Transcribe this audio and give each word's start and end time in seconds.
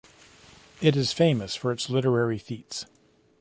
It 0.81 0.95
is 0.95 1.13
famous 1.13 1.55
for 1.55 1.71
its 1.71 1.87
literary 1.87 2.39
feats. 2.39 2.87